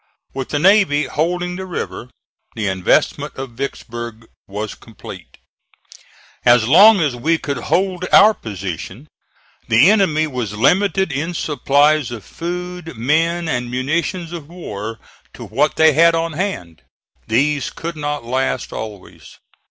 [0.33, 2.09] With the navy holding the river,
[2.55, 5.37] the investment of Vicksburg was complete.
[6.43, 9.07] As long as we could hold our position
[9.67, 14.99] the enemy was limited in supplies of food, men and munitions of war
[15.35, 16.81] to what they had on hand.
[17.27, 19.37] These could not last always.